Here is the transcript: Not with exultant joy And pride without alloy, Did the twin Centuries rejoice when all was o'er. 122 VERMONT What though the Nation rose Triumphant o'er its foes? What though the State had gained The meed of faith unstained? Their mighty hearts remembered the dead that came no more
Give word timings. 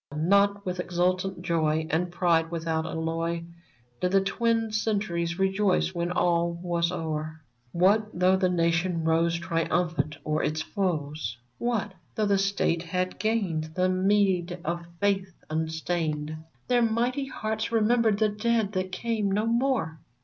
Not 0.17 0.65
with 0.65 0.79
exultant 0.79 1.43
joy 1.43 1.85
And 1.91 2.11
pride 2.11 2.49
without 2.49 2.87
alloy, 2.87 3.43
Did 3.99 4.13
the 4.13 4.21
twin 4.21 4.71
Centuries 4.71 5.37
rejoice 5.37 5.93
when 5.93 6.11
all 6.11 6.53
was 6.53 6.91
o'er. 6.91 7.43
122 7.73 7.77
VERMONT 7.77 7.83
What 7.83 8.19
though 8.19 8.35
the 8.35 8.49
Nation 8.49 9.03
rose 9.03 9.37
Triumphant 9.37 10.17
o'er 10.25 10.41
its 10.41 10.63
foes? 10.63 11.37
What 11.59 11.91
though 12.15 12.25
the 12.25 12.39
State 12.39 12.81
had 12.81 13.19
gained 13.19 13.65
The 13.75 13.89
meed 13.89 14.57
of 14.65 14.87
faith 14.99 15.31
unstained? 15.51 16.35
Their 16.67 16.81
mighty 16.81 17.27
hearts 17.27 17.71
remembered 17.71 18.17
the 18.17 18.29
dead 18.29 18.71
that 18.71 18.91
came 18.91 19.31
no 19.31 19.45
more 19.45 19.99